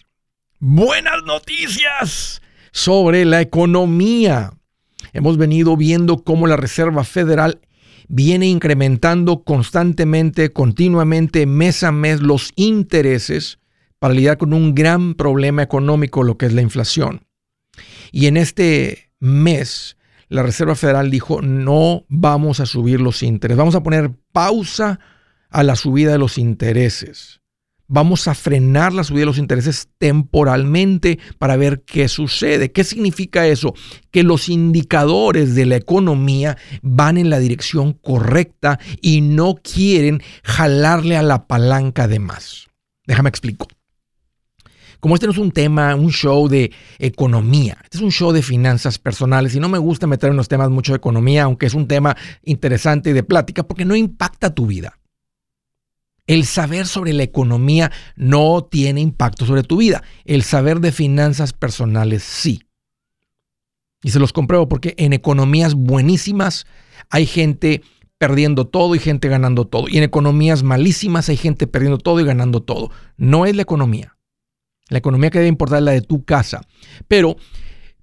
[0.60, 4.54] Buenas noticias sobre la economía.
[5.14, 7.62] Hemos venido viendo cómo la Reserva Federal
[8.08, 13.60] viene incrementando constantemente, continuamente, mes a mes los intereses
[14.00, 17.26] para lidiar con un gran problema económico, lo que es la inflación.
[18.12, 19.98] Y en este mes,
[20.30, 25.00] la Reserva Federal dijo, no vamos a subir los intereses, vamos a poner pausa
[25.50, 27.42] a la subida de los intereses.
[27.90, 32.74] Vamos a frenar la subida de los intereses temporalmente para ver qué sucede.
[32.74, 33.74] ¿Qué significa eso?
[34.12, 41.16] Que los indicadores de la economía van en la dirección correcta y no quieren jalarle
[41.16, 42.68] a la palanca de más.
[43.06, 43.68] Déjame explico.
[45.00, 48.42] Como este no es un tema, un show de economía, este es un show de
[48.42, 51.76] finanzas personales y no me gusta meter en los temas mucho de economía, aunque es
[51.76, 54.98] un tema interesante y de plática, porque no impacta tu vida.
[56.28, 60.04] El saber sobre la economía no tiene impacto sobre tu vida.
[60.26, 62.62] El saber de finanzas personales sí.
[64.04, 66.68] Y se los compruebo porque en economías buenísimas
[67.10, 67.82] hay gente
[68.18, 69.88] perdiendo todo y gente ganando todo.
[69.88, 72.92] Y en economías malísimas hay gente perdiendo todo y ganando todo.
[73.16, 74.18] No es la economía.
[74.90, 76.62] La economía que debe importar es la de tu casa.
[77.08, 77.38] Pero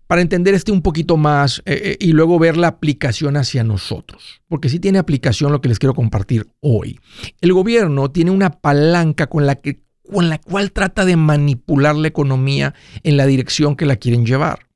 [0.06, 4.42] para entender este un poquito más eh, eh, y luego ver la aplicación hacia nosotros,
[4.48, 7.00] porque sí tiene aplicación lo que les quiero compartir hoy.
[7.41, 12.09] El gobierno tiene una palanca con la, que, con la cual trata de manipular la
[12.09, 14.66] economía en la dirección que la quieren llevar.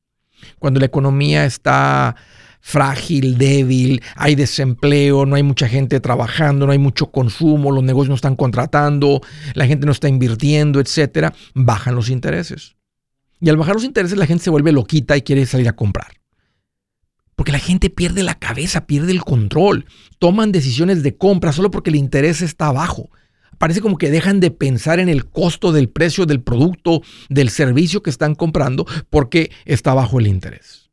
[0.59, 2.17] Cuando la economía está
[2.61, 8.11] frágil, débil, hay desempleo, no hay mucha gente trabajando, no hay mucho consumo, los negocios
[8.11, 9.21] no están contratando,
[9.55, 12.78] la gente no está invirtiendo, etcétera, bajan los intereses.
[13.41, 16.19] Y al bajar los intereses la gente se vuelve loquita y quiere salir a comprar.
[17.37, 19.87] Porque la gente pierde la cabeza, pierde el control.
[20.19, 23.10] Toman decisiones de compra solo porque el interés está bajo.
[23.59, 28.03] Parece como que dejan de pensar en el costo del precio del producto, del servicio
[28.03, 30.91] que están comprando, porque está bajo el interés.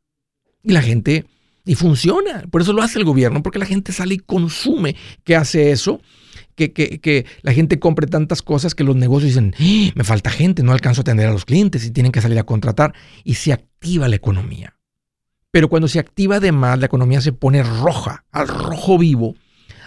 [0.62, 1.26] Y la gente,
[1.64, 2.44] y funciona.
[2.50, 4.96] Por eso lo hace el gobierno, porque la gente sale y consume.
[5.24, 6.00] ¿Qué hace eso?
[6.56, 9.92] Que, la gente compre tantas cosas que los negocios dicen, ¡Ah!
[9.94, 12.44] me falta gente, no alcanzo a atender a los clientes y tienen que salir a
[12.44, 12.94] contratar
[13.24, 14.76] y se activa la economía.
[15.50, 19.36] Pero cuando se activa además, la economía se pone roja, al rojo vivo,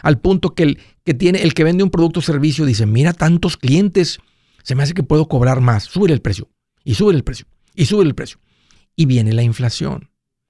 [0.01, 3.13] al punto que el que tiene, el que vende un producto o servicio dice, mira
[3.13, 4.19] tantos clientes,
[4.63, 6.49] se me hace que puedo cobrar más, sube el precio,
[6.83, 8.39] y sube el precio, y sube el precio.
[8.95, 10.09] Y viene la inflación.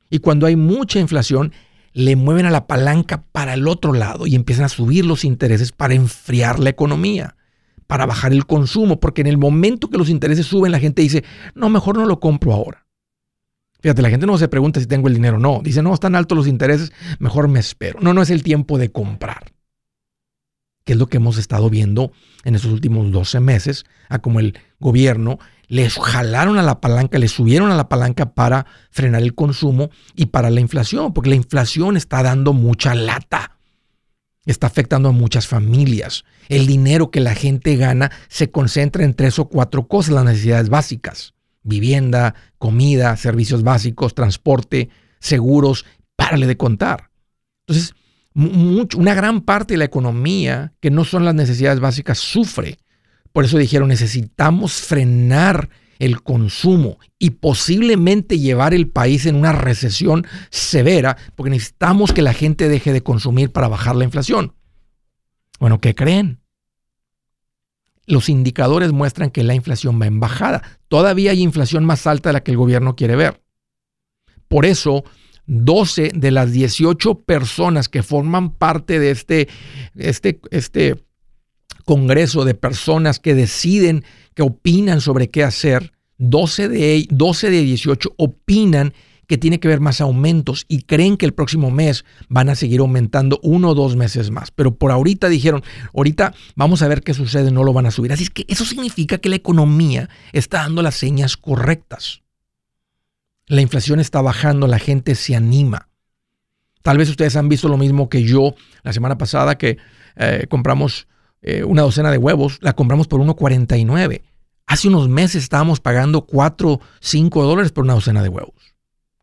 [0.09, 1.53] Y cuando hay mucha inflación,
[1.99, 5.73] le mueven a la palanca para el otro lado y empiezan a subir los intereses
[5.73, 7.35] para enfriar la economía,
[7.87, 11.25] para bajar el consumo, porque en el momento que los intereses suben, la gente dice,
[11.55, 12.85] no, mejor no lo compro ahora.
[13.81, 16.37] Fíjate, la gente no se pregunta si tengo el dinero, no, dice, no, están altos
[16.37, 17.99] los intereses, mejor me espero.
[17.99, 19.51] No, no es el tiempo de comprar.
[20.85, 22.13] Que es lo que hemos estado viendo
[22.45, 25.37] en estos últimos 12 meses, a como el gobierno
[25.69, 30.25] les jalaron a la palanca, les subieron a la palanca para frenar el consumo y
[30.25, 33.55] para la inflación, porque la inflación está dando mucha lata.
[34.45, 36.25] Está afectando a muchas familias.
[36.49, 40.69] El dinero que la gente gana se concentra en tres o cuatro cosas, las necesidades
[40.69, 41.35] básicas.
[41.61, 44.89] Vivienda, comida, servicios básicos, transporte,
[45.19, 45.85] seguros,
[46.15, 47.11] párale de contar.
[47.67, 47.93] Entonces,
[48.33, 52.79] una gran parte de la economía que no son las necesidades básicas sufre
[53.31, 60.25] por eso dijeron, necesitamos frenar el consumo y posiblemente llevar el país en una recesión
[60.49, 64.55] severa, porque necesitamos que la gente deje de consumir para bajar la inflación.
[65.59, 66.39] Bueno, ¿qué creen?
[68.05, 70.63] Los indicadores muestran que la inflación va en bajada.
[70.87, 73.43] Todavía hay inflación más alta de la que el gobierno quiere ver.
[74.47, 75.03] Por eso,
[75.45, 79.47] 12 de las 18 personas que forman parte de este,
[79.95, 81.03] este, este
[81.89, 84.05] congreso de personas que deciden,
[84.35, 85.91] que opinan sobre qué hacer.
[86.19, 88.93] 12 de, 12 de 18 opinan
[89.25, 92.81] que tiene que haber más aumentos y creen que el próximo mes van a seguir
[92.81, 94.51] aumentando uno o dos meses más.
[94.51, 95.63] Pero por ahorita dijeron,
[95.95, 98.13] ahorita vamos a ver qué sucede, no lo van a subir.
[98.13, 102.21] Así es que eso significa que la economía está dando las señas correctas.
[103.47, 105.89] La inflación está bajando, la gente se anima.
[106.83, 108.53] Tal vez ustedes han visto lo mismo que yo
[108.83, 109.79] la semana pasada que
[110.17, 111.07] eh, compramos
[111.41, 114.21] eh, una docena de huevos, la compramos por 1.49.
[114.67, 118.69] Hace unos meses estábamos pagando 4, 5 dólares por una docena de huevos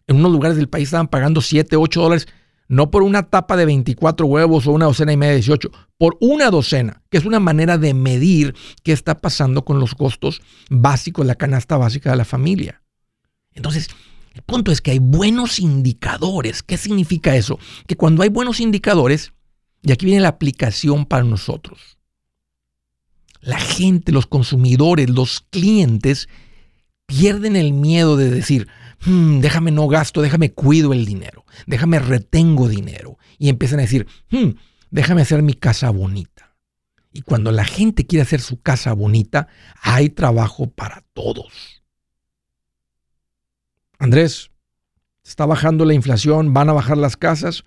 [0.07, 2.29] en unos lugares del país estaban pagando 7, 8 dólares,
[2.69, 6.17] no por una tapa de 24 huevos o una docena y media de 18, por
[6.21, 11.27] una docena, que es una manera de medir qué está pasando con los costos básicos,
[11.27, 12.83] la canasta básica de la familia.
[13.53, 13.89] Entonces,
[14.35, 16.63] el punto es que hay buenos indicadores.
[16.63, 17.59] ¿Qué significa eso?
[17.87, 19.33] Que cuando hay buenos indicadores,
[19.83, 21.96] y aquí viene la aplicación para nosotros,
[23.47, 26.29] la gente, los consumidores, los clientes,
[27.07, 28.69] pierden el miedo de decir,
[29.05, 33.19] Hmm, déjame no gasto, déjame cuido el dinero, déjame retengo dinero.
[33.39, 34.51] Y empiezan a decir, hmm,
[34.91, 36.57] déjame hacer mi casa bonita.
[37.13, 39.49] Y cuando la gente quiere hacer su casa bonita,
[39.81, 41.83] hay trabajo para todos.
[43.99, 44.51] Andrés,
[45.25, 46.53] ¿está bajando la inflación?
[46.53, 47.65] ¿Van a bajar las casas?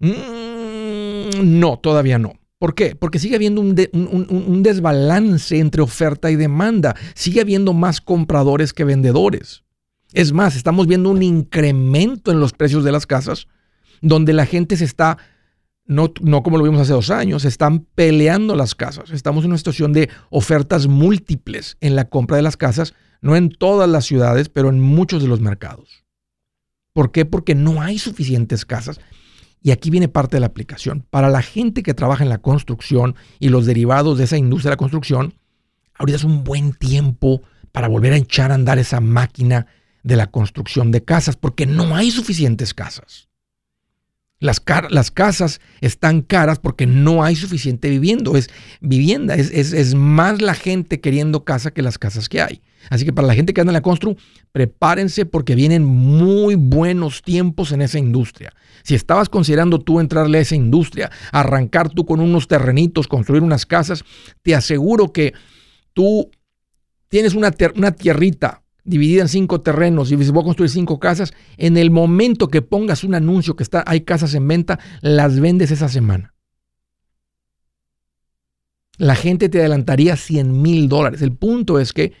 [0.00, 2.37] Mm, no, todavía no.
[2.58, 2.96] ¿Por qué?
[2.96, 6.96] Porque sigue habiendo un, desbalance entre oferta y demanda.
[7.14, 9.62] Sigue habiendo más compradores que vendedores.
[10.12, 13.46] Es más, estamos viendo un incremento en los precios de las casas,
[14.00, 15.18] donde la gente se está,
[15.84, 19.10] no, no como lo vimos hace dos años, se están peleando las casas.
[19.10, 23.50] Estamos en una situación de ofertas múltiples en la compra de las casas, no en
[23.50, 26.04] todas las ciudades, pero en muchos de los mercados.
[26.92, 27.24] ¿Por qué?
[27.24, 28.98] Porque no hay suficientes casas.
[29.62, 31.04] Y aquí viene parte de la aplicación.
[31.10, 34.74] Para la gente que trabaja en la construcción y los derivados de esa industria de
[34.74, 35.34] la construcción,
[35.94, 39.66] ahorita es un buen tiempo para volver a echar a andar esa máquina
[40.02, 43.27] de la construcción de casas, porque no hay suficientes casas.
[44.40, 48.48] Las, las casas están caras porque no hay suficiente viviendo, es
[48.80, 52.62] vivienda, es, es, más la gente queriendo casa que las casas que hay.
[52.88, 54.16] Así que para la gente que anda en la constru,
[54.52, 58.52] prepárense porque vienen muy buenos tiempos en esa industria.
[58.84, 63.66] Si estabas considerando tú entrarle a esa industria, arrancar tú con unos terrenitos, construir unas
[63.66, 64.04] casas,
[64.42, 65.34] te aseguro que
[65.92, 66.30] tú
[67.08, 71.32] tienes una, una tierrita dividida en cinco terrenos y si voy a construir cinco casas,
[71.58, 75.70] en el momento que pongas un anuncio que está, hay casas en venta, las vendes
[75.70, 76.34] esa semana.
[78.96, 81.22] La gente te adelantaría 100 mil dólares.
[81.22, 82.14] El punto es que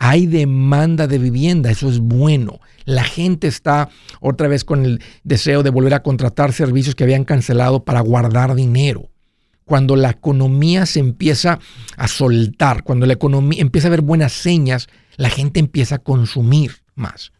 [0.00, 2.60] hay demanda de vivienda, eso es bueno.
[2.84, 3.90] La gente está
[4.20, 8.54] otra vez con el deseo de volver a contratar servicios que habían cancelado para guardar
[8.54, 9.10] dinero.
[9.64, 11.58] Cuando la economía se empieza
[11.96, 14.88] a soltar, cuando la economía empieza a ver buenas señas,
[15.18, 17.32] la gente empieza a consumir más.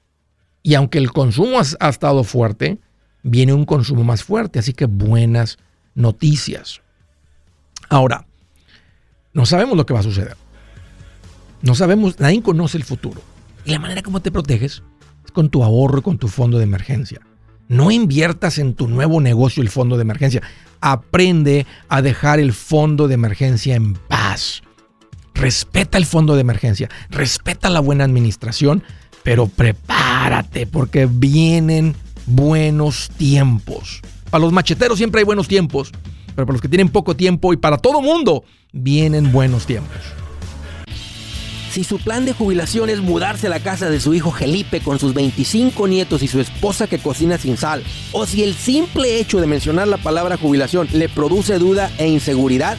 [0.63, 2.79] Y aunque el consumo ha, estado fuerte,
[3.23, 4.59] viene un consumo más fuerte.
[4.59, 5.59] Así que buenas
[5.95, 6.83] noticias.
[7.89, 8.27] Ahora,
[9.33, 10.37] no sabemos lo que va a suceder.
[11.63, 13.23] No sabemos, nadie conoce el futuro.
[13.65, 14.83] Y la manera como te proteges
[15.25, 17.21] es con tu ahorro con tu fondo de emergencia.
[17.69, 20.43] No inviertas en tu nuevo negocio el fondo de emergencia.
[20.81, 24.63] Aprende a dejar el fondo de emergencia en paz.
[25.35, 28.83] Respeta el fondo de emergencia, respeta la buena administración,
[29.23, 31.95] pero prepárate porque vienen
[32.27, 34.01] buenos tiempos.
[34.31, 35.93] Para los macheteros siempre hay buenos tiempos,
[36.35, 39.99] pero para los que tienen poco tiempo y para todo mundo vienen buenos tiempos.
[41.71, 44.99] Si su plan de jubilación es mudarse a la casa de su hijo Felipe con
[44.99, 49.41] sus 25 nietos y su esposa que cocina sin sal, o si el simple hecho
[49.41, 52.79] de mencionar la palabra jubilación le produce duda e inseguridad,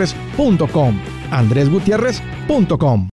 [0.01, 0.99] andresgutierrez.com.
[1.31, 3.07] andresgutierrez.com.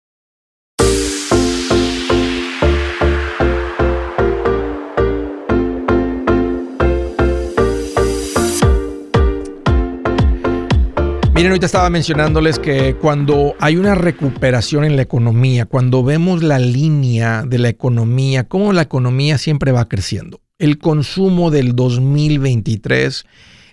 [11.35, 16.61] Miren, ahorita estaba mencionándoles que cuando hay una recuperación en la economía, cuando vemos la
[16.61, 20.41] línea de la economía, cómo la economía siempre va creciendo.
[20.59, 23.25] El consumo del 2023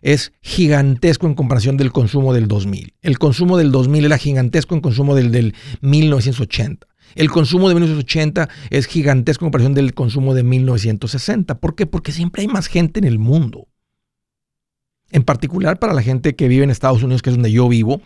[0.01, 2.95] es gigantesco en comparación del consumo del 2000.
[3.01, 6.87] El consumo del 2000 era gigantesco en consumo del, del 1980.
[7.15, 11.59] El consumo de 1980 es gigantesco en comparación del consumo de 1960.
[11.59, 11.85] ¿Por qué?
[11.85, 13.67] Porque siempre hay más gente en el mundo.
[15.11, 18.01] En particular para la gente que vive en Estados Unidos, que es donde yo vivo.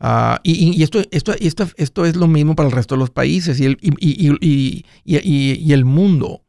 [0.00, 3.60] Uh, y, esto, esto, esto, esto, es lo mismo para el resto de los países
[3.60, 6.42] y el, y, y el mundo.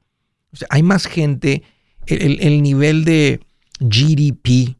[0.70, 1.64] Hay más gente,
[2.08, 3.40] el, el nivel de
[3.80, 4.76] GDP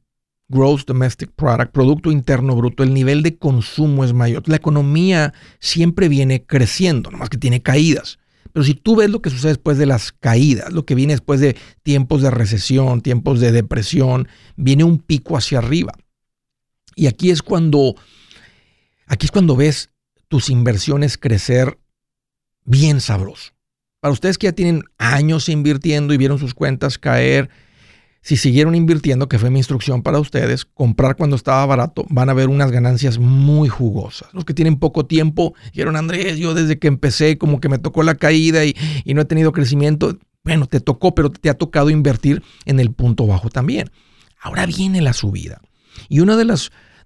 [0.54, 4.48] Gross Domestic Product, Producto Interno Bruto, el nivel de consumo es mayor.
[4.48, 8.20] La economía siempre viene creciendo, nomás que tiene caídas.
[8.54, 11.40] Pero si tú ves lo que sucede después de las caídas, lo que viene después
[11.40, 15.94] de tiempos de recesión, tiempos de depresión, viene un pico hacia arriba.
[16.96, 17.96] Y aquí es cuando,
[19.08, 19.90] aquí es cuando ves
[20.28, 21.80] tus inversiones crecer
[22.64, 23.54] bien sabroso.
[24.00, 27.50] Para ustedes que ya tienen años invirtiendo y vieron sus cuentas caer,
[28.24, 32.34] si siguieron invirtiendo, que fue mi instrucción para ustedes, comprar cuando estaba barato, van a
[32.34, 34.30] ver unas ganancias muy jugosas.
[34.34, 38.02] Los que tienen poco tiempo, dijeron, Andrés, yo desde que empecé como que me tocó
[38.02, 38.76] la caída y,
[39.14, 40.18] no he tenido crecimiento.
[40.44, 43.92] Bueno, te tocó, pero te ha tocado invertir en el punto bajo también.
[44.42, 45.60] Ahora viene la subida.
[46.08, 46.46] Y uno de,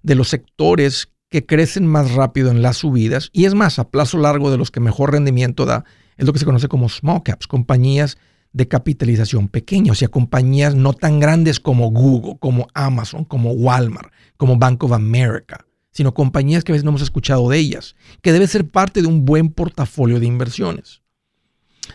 [0.02, 4.18] de los sectores que crecen más rápido en las subidas, y es más, a plazo
[4.18, 5.84] largo de los que mejor rendimiento da,
[6.16, 8.18] es lo que se conoce como small caps, compañías
[8.52, 14.12] de capitalización pequeña, o sea, compañías no tan grandes como Google, como Amazon, como Walmart,
[14.36, 18.32] como Bank of America, sino compañías que a veces no hemos escuchado de ellas, que
[18.32, 21.02] debe ser parte de un buen portafolio de inversiones.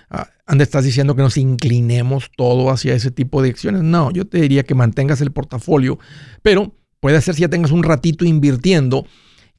[0.09, 0.29] Ah,
[0.59, 3.81] estás diciendo que nos inclinemos todo hacia ese tipo de acciones.
[3.83, 5.99] No, yo te diría que mantengas el portafolio,
[6.41, 9.05] pero puede ser si ya tengas un ratito invirtiendo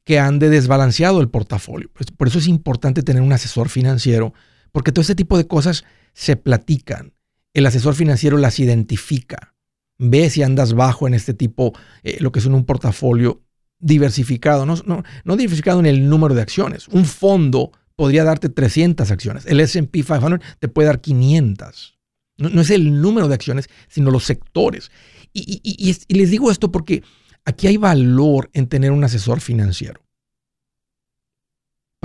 [0.03, 1.89] que ande desbalanceado el portafolio.
[1.93, 4.33] Pues, por eso es importante tener un asesor financiero,
[4.71, 5.83] porque todo ese tipo de cosas
[6.15, 7.13] se platican.
[7.53, 9.53] El asesor financiero las identifica.
[9.99, 13.43] Ve si andas bajo en este tipo, eh, lo que es un portafolio
[13.79, 16.87] diversificado, no, no, diversificado en el número de acciones.
[16.87, 19.45] Un fondo podría darte 300 acciones.
[19.45, 21.97] El SP 500 te puede dar 500.
[22.37, 24.91] No, es el número de acciones, sino los sectores.
[25.33, 27.03] y, les digo esto porque
[27.45, 30.04] aquí hay valor en tener un asesor financiero.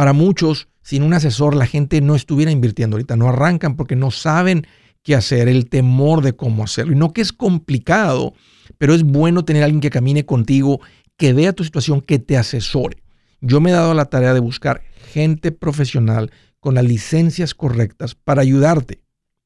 [0.01, 4.11] Para muchos, sin un asesor, la gente no estuviera invirtiendo ahorita, no arrancan porque no
[4.11, 4.67] saben
[5.03, 6.95] qué hacer, el temor de cómo hacerlo.
[6.95, 8.33] Y no que es complicado,
[8.79, 10.81] pero es bueno tener a alguien que camine contigo,
[11.19, 13.03] que vea tu situación, que te asesore.
[13.43, 14.81] Yo me he dado la tarea de buscar
[15.13, 16.31] gente profesional
[16.61, 19.03] con las licencias correctas para ayudarte,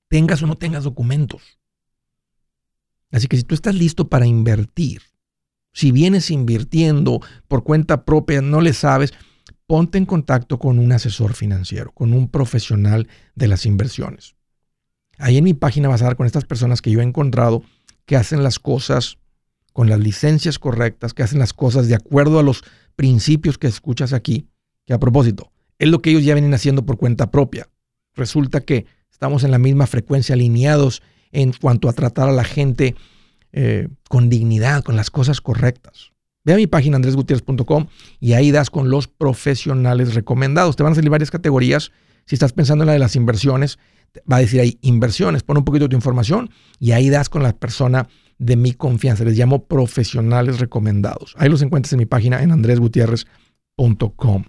[0.06, 1.58] tengas o no tengas documentos.
[3.10, 5.02] Así que si tú estás listo para invertir,
[5.72, 9.12] si vienes invirtiendo por cuenta propia, no le sabes,
[9.66, 14.34] ponte en contacto con un asesor financiero, con un profesional de las inversiones.
[15.18, 17.62] Ahí en mi página vas a dar con estas personas que yo he encontrado
[18.06, 19.18] que hacen las cosas
[19.72, 22.62] con las licencias correctas, que hacen las cosas de acuerdo a los
[22.94, 24.48] principios que escuchas aquí,
[24.86, 27.68] que a propósito, es lo que ellos ya vienen haciendo por cuenta propia.
[28.14, 31.02] Resulta que estamos en la misma frecuencia alineados
[31.32, 32.94] en cuanto a tratar a la gente
[33.52, 36.13] eh, con dignidad, con las cosas correctas.
[36.44, 37.86] Ve a mi página andresgutierrez.com
[38.20, 40.76] y ahí das con los profesionales recomendados.
[40.76, 41.90] Te van a salir varias categorías.
[42.26, 43.78] Si estás pensando en la de las inversiones,
[44.30, 45.42] va a decir ahí inversiones.
[45.42, 48.08] Pon un poquito de tu información y ahí das con la persona
[48.38, 49.24] de mi confianza.
[49.24, 51.34] Les llamo profesionales recomendados.
[51.38, 54.44] Ahí los encuentras en mi página en andresgutierrez.com.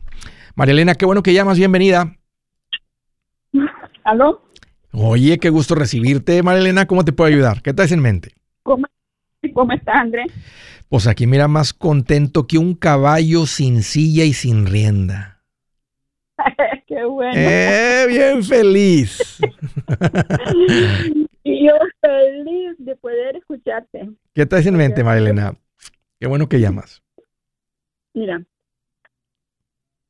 [0.55, 1.57] María Elena, qué bueno que llamas.
[1.57, 2.17] Bienvenida.
[4.03, 4.41] ¿Aló?
[4.91, 6.87] Oye, qué gusto recibirte, Marilena.
[6.87, 7.61] ¿Cómo te puedo ayudar?
[7.61, 8.33] ¿Qué traes en mente?
[8.63, 8.85] ¿Cómo,
[9.53, 10.31] cómo estás, Andrés?
[10.89, 15.43] Pues aquí mira más contento que un caballo sin silla y sin rienda.
[16.87, 17.33] qué bueno.
[17.35, 19.39] Eh, bien feliz.
[21.43, 24.09] yo feliz de poder escucharte.
[24.33, 25.55] ¿Qué traes en mente, Marilena?
[26.19, 27.03] Qué bueno que llamas.
[28.13, 28.43] Mira,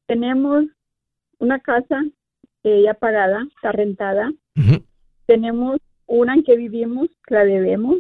[0.05, 0.65] tenemos
[1.39, 2.03] una casa
[2.63, 4.32] eh, ya pagada, está rentada.
[5.25, 7.98] Tenemos una en que vivimos, la debemos.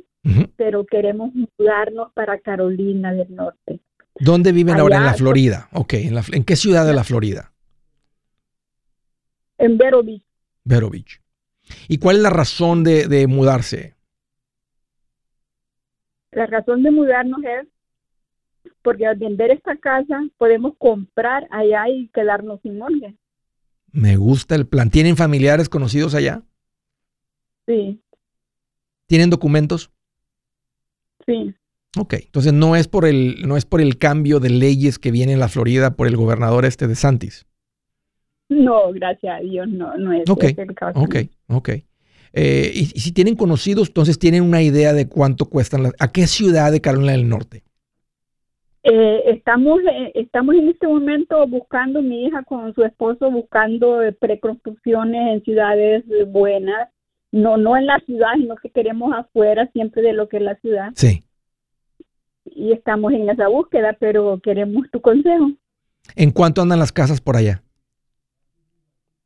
[0.57, 3.79] Pero queremos mudarnos para Carolina del Norte.
[4.19, 4.97] ¿Dónde viven ahora?
[4.97, 5.13] En la.
[5.13, 5.69] Florida.
[5.73, 7.51] Ok, ¿en, la- ¿en qué ciudad de la Florida?
[9.57, 10.23] En Vero Beach.
[10.63, 11.21] Vero Beach.
[11.87, 13.95] ¿Y cuál es la razón de, de mudarse?
[16.31, 17.67] La razón de mudarnos es
[18.81, 23.15] porque al vender esta casa podemos comprar allá y quedarnos sin morgue.
[23.91, 24.89] Me gusta el plan.
[24.89, 26.43] ¿Tienen familiares conocidos allá?
[27.67, 28.01] Sí,
[29.07, 29.91] ¿Tienen documentos?
[31.27, 31.53] Sí.
[31.97, 35.33] Ok, entonces no es por el, no es por el cambio de leyes que viene
[35.33, 37.45] en la Florida por el gobernador este de Santis.
[38.49, 40.99] No, gracias a Dios, no, no es Ok, ese el caso.
[40.99, 41.15] Ok,
[41.47, 41.69] ok.
[42.33, 45.93] Eh, y, y si tienen conocidos, entonces tienen una idea de cuánto cuestan las...
[45.99, 47.63] ¿A qué ciudad de Carolina del Norte?
[48.83, 55.33] Eh, estamos, eh, estamos en este momento buscando, mi hija con su esposo, buscando preconstrucciones
[55.33, 56.89] en ciudades buenas,
[57.35, 60.55] no, no en la ciudad, sino que queremos afuera siempre de lo que es la
[60.55, 60.93] ciudad.
[60.95, 61.25] Sí.
[62.45, 65.51] Y estamos en esa búsqueda, pero queremos tu consejo.
[66.15, 67.61] ¿En cuánto andan las casas por allá?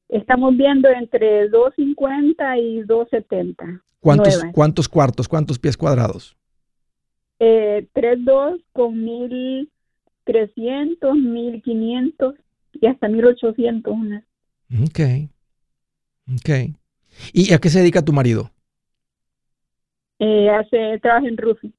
[0.08, 3.84] Estamos viendo entre 250 y 270.
[4.00, 4.56] ¿Cuántos, Nuevas.
[4.56, 5.28] ¿Cuántos cuartos?
[5.28, 6.36] ¿Cuántos pies cuadrados?
[7.38, 9.68] Eh, 3.2 con 1.300,
[10.26, 12.36] 1.500
[12.74, 14.26] y hasta 1.800 una.
[14.84, 15.30] Ok.
[16.34, 16.79] Ok.
[17.34, 18.52] ¿Y a qué se dedica tu marido?
[20.20, 21.74] Eh, hace trabajo en roofing,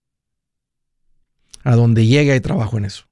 [1.65, 3.05] A donde llegue hay trabajo en eso.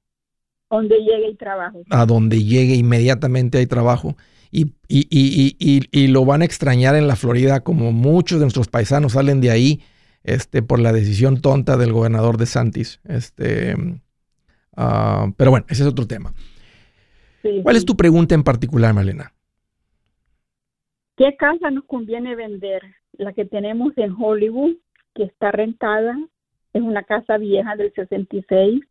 [0.69, 1.81] donde llega y trabajo.
[1.89, 4.15] A donde llegue inmediatamente hay trabajo.
[4.51, 5.55] Y, y, y,
[5.91, 9.51] y, lo van a extrañar en la Florida como muchos de nuestros paisanos salen de
[9.51, 9.81] ahí
[10.23, 12.99] este, por la decisión tonta del gobernador de Santis.
[13.03, 13.75] Este,
[14.75, 16.33] ah, pero bueno, ese es otro tema.
[17.43, 17.77] Sí, ¿Cuál sí.
[17.77, 19.33] es tu pregunta en particular, Malena?
[21.19, 22.81] ¿Qué casa nos conviene vender?
[23.11, 24.77] La que tenemos en Hollywood,
[25.13, 26.17] que está rentada,
[26.71, 28.81] es una casa vieja del 66.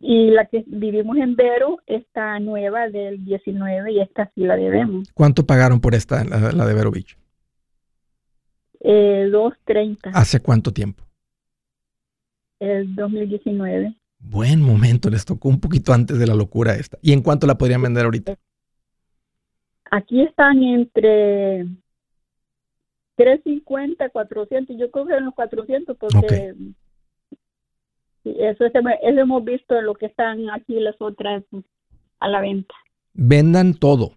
[0.00, 5.12] Y la que vivimos en Vero está nueva del 19 y esta sí la debemos.
[5.14, 7.16] ¿Cuánto pagaron por esta, la, la de Vero Beach?
[8.80, 11.04] Eh, 230, ¿Hace cuánto tiempo?
[12.58, 13.94] el 2019.
[14.18, 16.98] Buen momento, les tocó un poquito antes de la locura esta.
[17.00, 18.36] ¿Y en cuánto la podrían vender ahorita?
[19.90, 21.66] Aquí están entre
[23.16, 24.76] 350, 400.
[24.78, 26.54] Yo creo que en los 400 porque
[28.24, 31.42] eso, es- eso hemos visto lo que están aquí las otras
[32.20, 32.74] a la venta.
[33.20, 34.12] vendan todo.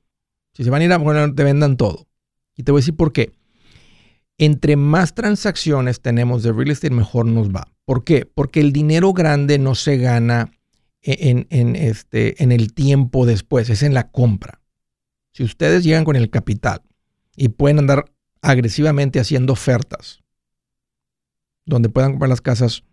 [0.54, 2.06] Si se van a ir a poner, te vendan todo.
[2.56, 3.32] Y te voy a decir por qué.
[4.38, 7.68] Entre más transacciones tenemos de real estate, mejor nos va.
[7.86, 8.26] ¿Por qué?
[8.26, 10.52] Porque el dinero grande no se gana
[11.02, 14.61] en, en este, en el tiempo después, es en la compra.
[15.34, 16.82] Si ustedes llegan con el capital
[17.36, 18.06] y pueden andar
[18.42, 20.22] agresivamente haciendo ofertas,
[21.66, 22.84] donde puedan comprar las casas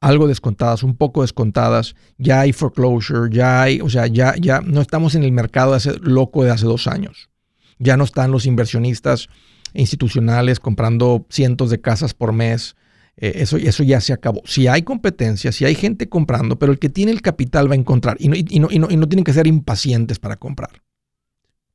[0.00, 4.80] algo descontadas, un poco descontadas, ya hay foreclosure, ya hay, o sea, ya, ya no
[4.80, 7.30] estamos en el mercado de hace, loco de hace dos años.
[7.78, 9.28] Ya no están los inversionistas
[9.74, 12.74] institucionales comprando cientos de casas por mes.
[13.16, 14.42] Eh, eso, eso ya se acabó.
[14.44, 17.78] Si hay competencia, si hay gente comprando, pero el que tiene el capital va a
[17.78, 18.16] encontrar.
[18.18, 20.81] Y no, y no, y no, y no tienen que ser impacientes para comprar.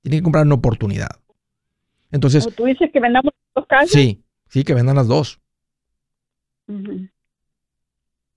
[0.01, 1.09] Tienen que comprar una oportunidad.
[2.11, 3.89] Entonces, ¿O tú dices que vendamos dos casas?
[3.91, 5.39] sí, sí, que vendan las dos.
[6.67, 7.07] Ujú.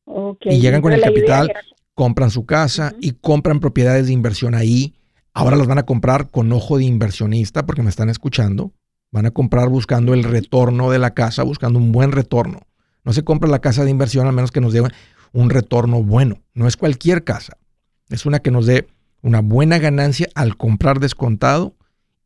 [0.05, 1.61] Ok, Y llegan con el capital, era-
[1.95, 4.95] compran su casa y compran propiedades de inversión ahí.
[5.33, 8.73] Ahora las van a comprar con ojo de inversionista porque me están escuchando.
[9.13, 12.61] Van a comprar buscando el retorno de la casa, buscando un buen retorno.
[13.05, 14.83] No se compra la casa de inversión a menos que nos dé
[15.33, 16.43] un retorno bueno.
[16.55, 17.57] No es cualquier casa.
[18.09, 18.89] Es una que nos dé
[19.23, 21.75] una buena ganancia al comprar descontado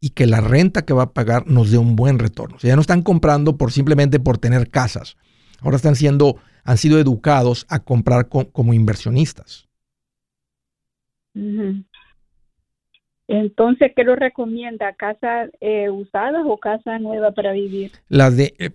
[0.00, 2.56] y que la renta que va a pagar nos dé un buen retorno.
[2.56, 5.16] O sea, ya no están comprando por simplemente por tener casas.
[5.60, 9.68] Ahora están siendo, han sido educados a comprar co- como inversionistas.
[13.26, 14.92] Entonces, ¿qué lo recomienda?
[14.94, 17.92] ¿Casas eh, usadas o casa nueva para vivir?
[18.08, 18.70] Las de, eh,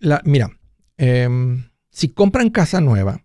[0.00, 0.50] la, mira,
[0.96, 3.24] em, si compran casa nueva,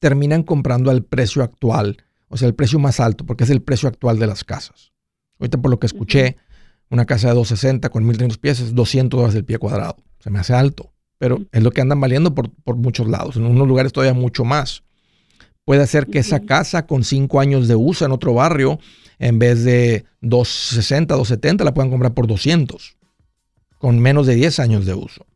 [0.00, 1.98] terminan comprando al precio actual,
[2.28, 4.92] o sea, el precio más alto, porque es el precio actual de las casas.
[5.38, 6.36] Ahorita por lo que escuché,
[6.90, 9.96] Una casa de 260 con 1300 pies es 200 dólares el pie cuadrado.
[10.20, 13.36] Se me hace alto, pero es lo que andan valiendo por, por muchos lados.
[13.36, 14.84] En unos lugares todavía mucho más.
[15.66, 18.78] Puede ser que esa casa con 5 años de uso en otro barrio,
[19.18, 22.96] en vez de 260, 270, la puedan comprar por 200,
[23.76, 25.26] con menos de 10 años de uso.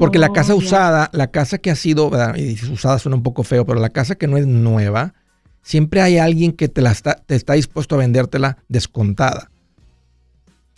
[0.00, 0.66] Porque la casa Oh, ya.
[0.66, 4.16] usada, la casa que ha sido, y usada suena un poco feo, pero la casa
[4.16, 5.14] que no es nueva,
[5.62, 9.50] siempre hay alguien que te, la está, te está dispuesto a vendértela descontada.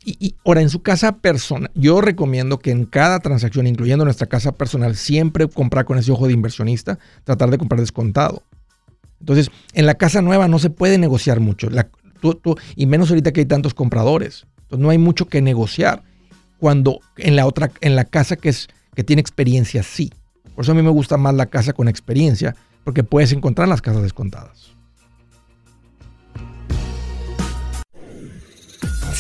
[0.05, 4.27] Y, y ahora, en su casa personal, yo recomiendo que en cada transacción, incluyendo nuestra
[4.27, 8.43] casa personal, siempre comprar con ese ojo de inversionista, tratar de comprar descontado.
[9.21, 11.89] Entonces, en la casa nueva no se puede negociar mucho, La-
[12.21, 14.47] tú- tú- y menos ahorita que hay tantos compradores.
[14.63, 16.03] Entonces, no hay mucho que negociar.
[16.59, 20.13] Cuando en la otra, en la casa que es que tiene experiencia, sí.
[20.55, 23.83] Por eso a mí me gusta más la casa con experiencia, porque puedes encontrar las
[23.83, 24.75] casas descontadas.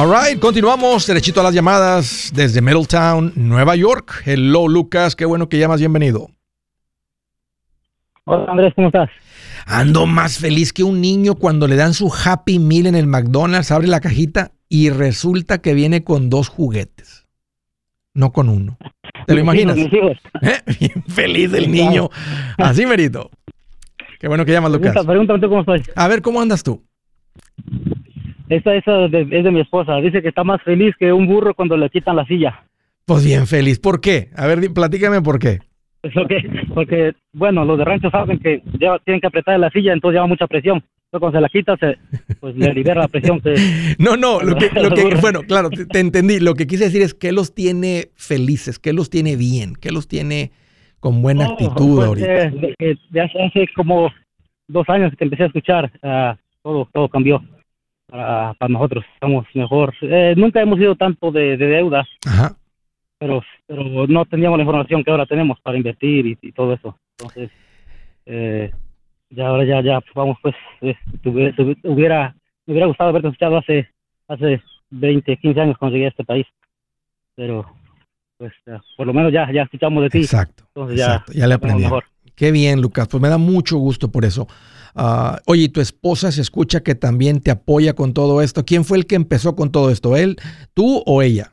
[0.00, 4.22] All right, continuamos derechito a las llamadas desde Middletown, Nueva York.
[4.24, 6.28] Hello, Lucas, qué bueno que llamas, bienvenido.
[8.22, 9.10] Hola Andrés, ¿cómo estás?
[9.66, 13.72] Ando más feliz que un niño cuando le dan su Happy Meal en el McDonald's,
[13.72, 17.26] abre la cajita y resulta que viene con dos juguetes,
[18.14, 18.78] no con uno.
[19.26, 19.78] ¿Te lo Mis imaginas?
[19.78, 20.18] hijos, mis hijos.
[20.42, 20.76] ¿Eh?
[20.78, 22.08] Bien feliz el niño.
[22.56, 23.30] Así, Merito.
[24.20, 24.92] Qué bueno que llamas, Lucas.
[24.92, 25.82] Pregunta, pregúntame tú cómo estoy.
[25.96, 26.84] A ver, ¿cómo andas tú?
[28.48, 29.96] Esta, esa de- es de mi esposa.
[29.96, 32.62] Dice que está más feliz que un burro cuando le quitan la silla.
[33.04, 33.78] Pues bien feliz.
[33.78, 34.30] ¿Por qué?
[34.36, 35.58] A ver, platícame por qué.
[36.02, 36.36] Es lo que,
[36.74, 40.26] porque, bueno, los de rancho saben que lleva- tienen que apretar la silla, entonces lleva
[40.26, 40.76] mucha presión.
[41.10, 43.40] Entonces cuando se la quita, se, pues le libera la presión.
[43.40, 43.54] Que,
[43.98, 46.38] No, no, lo que, lo que- bueno, claro, te, te entendí.
[46.38, 50.06] Lo que quise decir es que los tiene felices, que los tiene bien, que los
[50.06, 50.52] tiene
[51.00, 52.42] con buena Oh, actitud pues, ahorita.
[52.44, 54.10] eh, de, de- de hace, hace como
[54.68, 57.42] dos años que empecé a escuchar, ah, todo, todo cambió
[58.08, 59.04] para, para nosotros.
[59.14, 59.94] Estamos mejor.
[60.02, 62.06] Eh, nunca hemos sido tanto de, de deuda.
[62.26, 62.56] Ajá.
[63.18, 66.96] pero pero no teníamos la información que ahora tenemos para invertir y, y todo eso
[67.18, 67.50] entonces
[68.26, 68.70] eh,
[69.30, 73.58] ya ahora ya ya vamos pues eh, tuve- tuve- hubiera me hubiera gustado haberte escuchado
[73.58, 73.88] hace
[74.28, 76.46] hace 20 15 años cuando llegué a este país
[77.34, 77.66] pero
[78.38, 78.52] pues
[78.96, 80.62] por lo menos ya ya escuchamos de ti Exacto.
[80.68, 81.32] entonces ya exacto.
[81.32, 81.82] Ya le aprendí.
[81.82, 82.04] mejor.
[82.38, 83.08] Qué bien, Lucas.
[83.08, 84.46] Pues me da mucho gusto por eso.
[84.94, 88.64] Ah, oye, ¿y tu esposa se escucha que también te apoya con todo esto?
[88.64, 90.16] ¿Quién fue el que empezó con todo esto?
[90.16, 90.36] ¿Él,
[90.72, 91.52] tú o ella?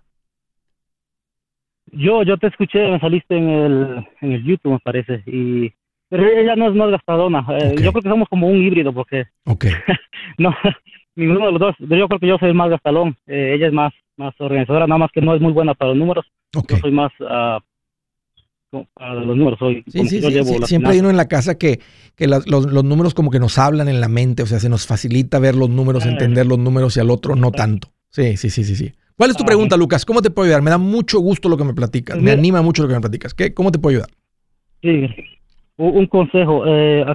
[1.91, 5.71] yo yo te escuché me saliste en el en el YouTube me parece y
[6.09, 9.25] pero ella no es es gastadona Eh, yo creo que somos como un híbrido porque
[9.45, 9.65] Ok.
[10.37, 10.53] No,
[11.15, 11.75] ninguno de los dos.
[11.79, 13.15] Yo creo que yo soy más gastalón.
[13.27, 15.97] Eh, ella es más más organizadora, nada más que no es muy buena para los
[15.97, 16.25] números.
[16.55, 16.71] Ok.
[16.71, 17.59] Yo soy más ah,
[18.93, 19.57] para los números.
[19.59, 21.79] Soy, Sí, sí, sí, Siempre hay uno en la casa que,
[22.15, 24.69] que las- los, los números como que nos hablan en la mente, o sea, se
[24.69, 26.09] nos facilita ver los números, Ah.
[26.09, 27.89] entender los números y al otro no tanto.
[28.09, 28.93] Sí, sí, sí, sí, sí.
[29.17, 29.47] ¿Cuál es tu Ah.
[29.47, 30.05] pregunta, Lucas?
[30.05, 30.61] ¿Cómo te puedo ayudar?
[30.61, 33.33] Me da mucho gusto lo que me platicas, me anima mucho lo que me platicas.
[33.33, 34.09] ¿Qué, ¿Cómo te puedo ayudar?
[34.81, 35.07] Sí,
[35.77, 36.63] un, consejo.
[36.67, 37.05] Eh,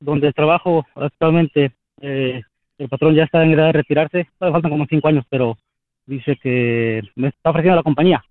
[0.00, 2.40] donde trabajo actualmente, eh,
[2.78, 4.26] el patrón ya está en edad de retirarse.
[4.38, 5.58] Todavía faltan como cinco años, pero
[6.06, 8.24] dice que me está ofreciendo la compañía.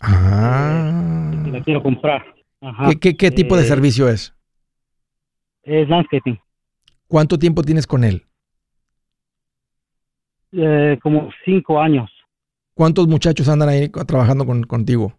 [0.00, 1.11] Ah.
[1.52, 2.24] La quiero comprar.
[2.60, 2.88] Ajá.
[2.90, 4.34] ¿Qué, qué- qué tipo de Eh, servicio es?
[5.62, 6.38] Es landscaping.
[7.08, 8.24] ¿Cuánto tiempo tienes con él?
[10.52, 12.10] Eh, como cinco años.
[12.74, 15.12] ¿Cuántos muchachos andan ahí trabajando con, contigo?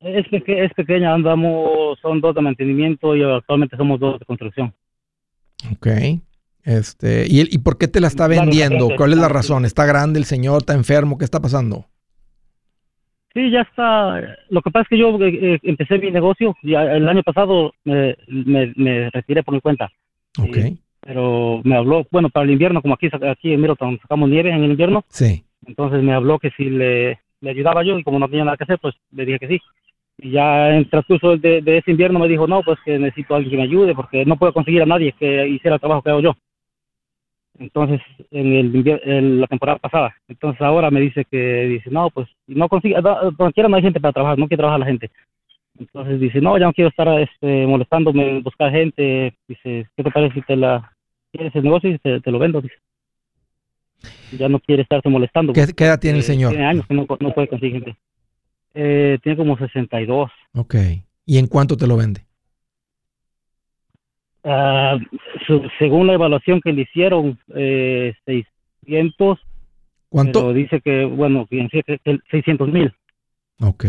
[0.00, 4.74] Es, peque- es pequeña, andamos, son dos de mantenimiento y actualmente somos dos de construcción.
[5.72, 5.86] Ok.
[6.62, 8.88] Este, ¿y, ¿Y por qué te la está vendiendo?
[8.96, 9.64] ¿Cuál es la razón?
[9.64, 10.58] ¿Está grande el señor?
[10.58, 11.16] ¿Está enfermo?
[11.16, 11.86] ¿Qué está pasando?
[13.36, 14.18] Sí, ya está.
[14.48, 17.74] Lo que pasa es que yo eh, eh, empecé mi negocio, ya el año pasado
[17.84, 19.90] me, me, me retiré por mi cuenta.
[20.40, 20.56] Ok.
[21.02, 24.64] Pero me habló, bueno, para el invierno, como aquí, aquí en Middleton sacamos nieve en
[24.64, 25.44] el invierno, Sí.
[25.66, 28.64] entonces me habló que si le, le ayudaba yo y como no tenía nada que
[28.64, 29.60] hacer, pues le dije que sí.
[30.18, 33.34] Y ya en el transcurso de, de ese invierno me dijo, no, pues que necesito
[33.34, 36.00] a alguien que me ayude porque no puedo conseguir a nadie que hiciera el trabajo
[36.00, 36.34] que hago yo.
[37.58, 40.14] Entonces, en, el, en la temporada pasada.
[40.28, 43.82] Entonces ahora me dice que, dice, no, pues no consigue, no, donde quiera no hay
[43.82, 45.10] gente para trabajar, no quiere trabajar la gente.
[45.78, 49.34] Entonces dice, no, ya no quiero estar este, molestándome, buscar gente.
[49.48, 50.92] Dice, ¿qué te parece si te la,
[51.32, 52.60] quieres el negocio y te, te lo vendo?
[52.60, 52.76] Dice.
[54.38, 55.52] Ya no quiere estarse molestando.
[55.52, 56.50] ¿Qué, porque, qué edad tiene el eh, señor?
[56.50, 57.96] Tiene años que no, no puede conseguir gente.
[58.74, 60.30] Eh, tiene como 62.
[60.54, 60.74] Ok.
[61.24, 62.25] ¿Y en cuánto te lo vende?
[65.46, 69.38] Su- según la evaluación que le hicieron, eh, 600,
[70.08, 70.40] ¿Cuánto?
[70.40, 72.92] pero dice que, bueno, que en sí que- que 600 mil.
[73.60, 73.84] Ok.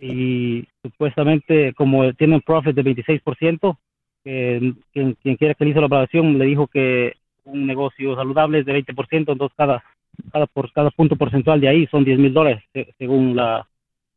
[0.00, 3.78] Y supuestamente, como tiene un profit de 26%,
[4.24, 8.58] que quien, quien quiera que le hizo la evaluación le dijo que un negocio saludable
[8.60, 9.82] es de 20%, entonces cada,
[10.32, 13.66] cada, por, cada punto porcentual de ahí son 10 mil dólares, se- según la,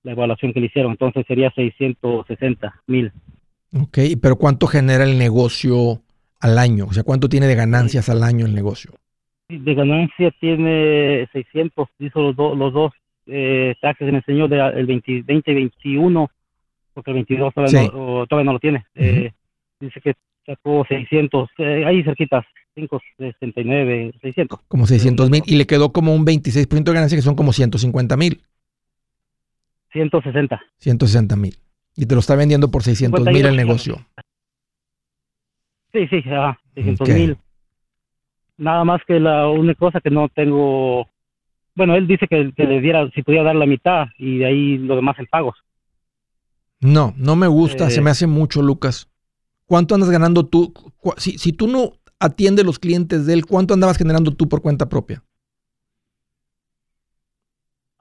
[0.03, 0.91] la evaluación que le hicieron.
[0.93, 3.11] Entonces sería 660 mil.
[3.73, 3.97] Ok.
[4.21, 6.01] ¿Pero cuánto genera el negocio
[6.39, 6.85] al año?
[6.89, 8.91] O sea, ¿cuánto tiene de ganancias al año el negocio?
[9.49, 12.93] de ganancia tiene 600, hizo los, do- los dos
[13.27, 16.31] eh, taxes que me enseñó de, el 20, 2021,
[16.93, 17.89] porque el 22 todavía, Sí.
[17.93, 18.85] no, todavía no lo tiene.
[18.95, 19.33] Eh,
[19.81, 20.13] dice que
[20.45, 24.57] sacó 600, eh, ahí cerquitas, 569, 600.
[24.69, 25.43] Como 600 mil.
[25.45, 28.41] Y le quedó como un 26% de ganancia que son como 150 mil.
[29.91, 30.61] 160.
[30.77, 31.57] 160 mil.
[31.95, 33.55] Y te lo está vendiendo por 600 mil el 51.
[33.65, 34.05] negocio.
[35.93, 37.15] Sí, sí, ah, 600 Ok.
[37.15, 37.37] mil.
[38.57, 41.07] Nada más que la única cosa que no tengo,
[41.75, 44.77] bueno, él dice que, que le diera, si podía dar la mitad y de ahí
[44.77, 45.57] lo demás en pagos.
[46.79, 47.91] No, no me gusta, Eh.
[47.91, 49.09] se me hace mucho, Lucas.
[49.65, 50.73] ¿Cuánto andas ganando tú?
[51.17, 54.87] Si, si tú no atiendes los clientes de él, ¿cuánto andabas generando tú por cuenta
[54.89, 55.23] propia?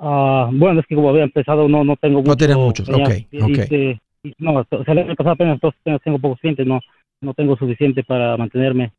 [0.03, 3.05] Ah, bueno, es que como había empezado, no, no tengo No tienes mucho, muchos, ya,
[3.05, 3.71] ok, y- ok.
[3.71, 6.81] y- y- no, o sea, el año pasado apenas, dos- tengo pocos clientes, no,
[7.21, 8.93] no tengo suficiente para mantenerme.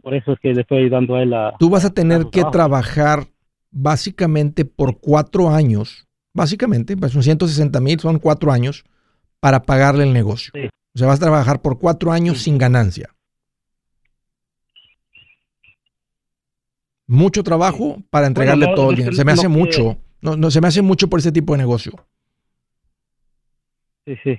[0.00, 1.54] Por eso es que le estoy ayudando a él a...
[1.58, 2.50] Tú vas a tener que trabajo.
[2.52, 3.24] trabajar
[3.72, 8.84] básicamente por cuatro años, básicamente, pues son 160 mil, son cuatro años,
[9.40, 10.52] para pagarle el negocio.
[10.54, 10.68] Sí.
[10.94, 12.44] O sea, vas a trabajar por cuatro años Sí.
[12.44, 13.10] sin ganancia.
[17.06, 19.14] Mucho trabajo para entregarle no, todo el dinero.
[19.16, 19.96] Se me no hace mucho.
[20.24, 21.92] No, no, se me hace mucho por ese tipo de negocio.
[24.06, 24.38] Sí, sí.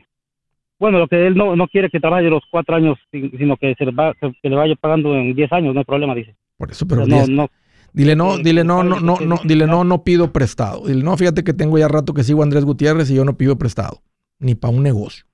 [0.79, 3.75] Bueno, lo que él no, no quiere que trabaje los cuatro años, sin- sino que
[3.75, 6.35] se le, va, que, le vaya pagando en 10 años, no hay problema, dice.
[6.57, 7.49] Por eso, pero no, 10, no,
[7.93, 9.83] Dile no, que- dile no, no, no, no, dile ¿no?
[9.83, 10.87] no, pido prestado.
[10.87, 13.37] Dile no, fíjate que tengo ya rato que sigo a Andrés Gutiérrez y yo no
[13.37, 14.01] pido prestado,
[14.39, 15.25] ni para un negocio.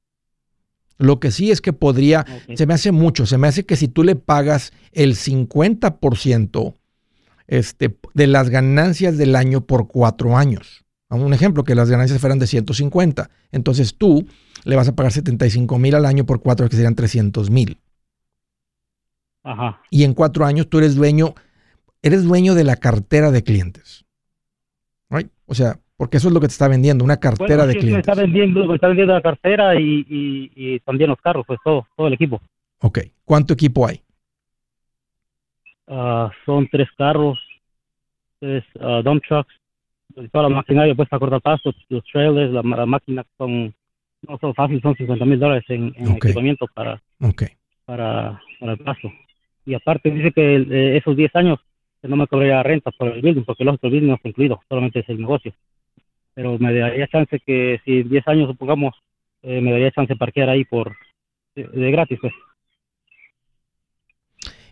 [0.97, 3.87] Lo que sí es que podría, se me hace mucho, se me hace que si
[3.87, 6.75] tú le pagas el 50%
[7.51, 10.85] este, de las ganancias del año por cuatro años.
[11.09, 13.29] Un ejemplo, que las ganancias fueran de 150.
[13.51, 14.25] Entonces tú
[14.63, 17.77] le vas a pagar 75 mil al año por cuatro, que serían 300 mil.
[19.43, 19.81] Ajá.
[19.89, 21.35] Y en cuatro años tú eres dueño,
[22.01, 24.05] eres dueño de la cartera de clientes.
[25.09, 25.29] Right?
[25.45, 27.77] O sea, porque eso es lo que te está vendiendo, una cartera Bueno, de sí,
[27.79, 28.07] Me clientes.
[28.07, 31.85] está vendiendo, me está vendiendo la cartera y, y, y también los carros, pues todo,
[31.97, 32.41] todo el equipo.
[32.79, 32.99] Ok.
[33.25, 34.01] ¿Cuánto equipo hay?
[35.93, 37.37] Ah, son tres carros,
[38.39, 39.53] tres ah, dump trucks,
[40.31, 43.73] toda la maquinaria pues para cortar pasto, los trailers, la, la máquina son,
[44.21, 47.01] no son fáciles, son 50 mil dólares en, equipamiento para,
[47.83, 49.11] para, para el pasto.
[49.65, 51.59] Y aparte dice que eh, esos 10 años
[52.01, 54.61] que no me cobraría renta por el building, porque lógico el building no está incluido,
[54.69, 55.53] solamente es el negocio.
[56.33, 58.95] Pero me daría chance que si en 10 años supongamos,
[59.41, 60.95] eh, me daría chance de parquear ahí por
[61.53, 62.31] de, de gratis pues.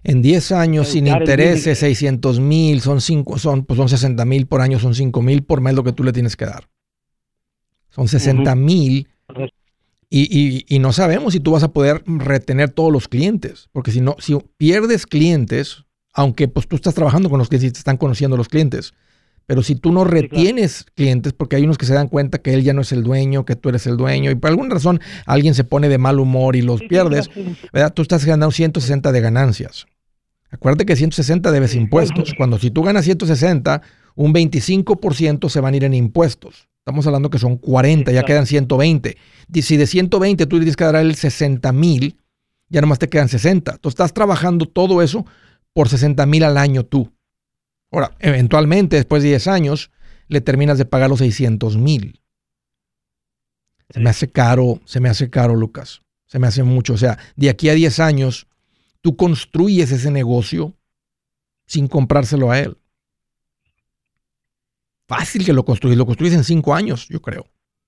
[0.04, 4.48] En 10 años sin intereses, límite- 600 mil, son, cinco, son, pues son 60 mil
[4.48, 6.70] por año, son 5 mil por mes lo que tú le tienes que dar.
[7.90, 9.08] Son 60 mil
[10.10, 14.02] y- y no sabemos si tú vas a poder retener todos los clientes, porque si
[14.02, 15.84] no, si pierdes clientes,
[16.14, 18.94] aunque pues tú estás trabajando con los clientes y te están conociendo los clientes,
[19.50, 20.12] pero si tú no claro.
[20.12, 23.02] retienes clientes, porque hay unos que se dan cuenta que él ya no es el
[23.02, 26.20] dueño, que tú eres el dueño, y por alguna razón alguien se pone de mal
[26.20, 27.56] humor y los Sí, pierdes, sí.
[27.74, 27.92] ¿verdad?
[27.92, 29.88] Tú estás ganando 160 de ganancias.
[30.52, 32.36] Acuérdate que 160 debes impuestos.
[32.38, 33.82] Cuando si tú ganas 160,
[34.14, 36.68] un 25% se van a ir en impuestos.
[36.82, 38.28] Estamos hablando que son 40, Sí, ya claro.
[38.28, 39.18] quedan 120.
[39.52, 42.18] Y si de 120 tú le tienes que dar él 60 mil,
[42.70, 43.78] ya nomás te quedan 60.
[43.80, 45.26] Tú estás trabajando todo eso
[45.74, 47.12] por 60 mil al año tú.
[47.92, 49.92] Ahora, eventualmente, después de 10 años,
[50.28, 52.22] le terminas de pagar los 600 mil.
[53.90, 56.02] Se me hace caro, se me hace caro, Lucas.
[56.28, 56.94] Se me hace mucho.
[56.94, 58.48] O sea, de aquí a 10 años,
[59.02, 60.76] tú construyes ese negocio
[61.66, 62.78] sin comprárselo a él.
[65.08, 65.98] Fácil que lo construyes.
[65.98, 67.48] Lo construyes en 5 años, yo creo.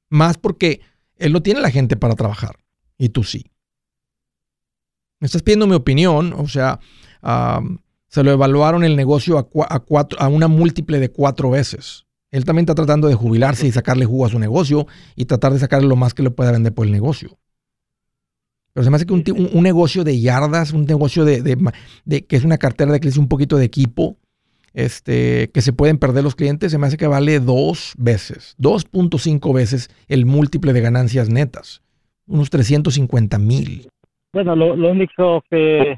[0.10, 0.82] Más porque
[1.18, 2.58] él no tiene la gente para trabajar
[2.98, 3.46] y tú sí.
[5.20, 6.80] Me estás pidiendo mi opinión, o sea,
[8.12, 12.06] se lo evaluaron el negocio a, cuatro, a una múltiple de cuatro veces.
[12.30, 15.60] Él también está tratando de jubilarse y sacarle jugo a su negocio y tratar de
[15.60, 17.38] sacarle lo más que le pueda vender por el negocio.
[18.74, 21.58] Pero se me hace que un, negocio de yardas, un negocio de,
[22.28, 24.17] que es una cartera de clientes, un poquito de equipo,
[24.74, 29.54] este, que se pueden perder los clientes, se me hace que vale dos veces, 2.5
[29.54, 31.82] veces el múltiple de ganancias netas,
[32.28, 33.89] unos 350 mil.
[34.34, 35.97] Bueno, lo, único que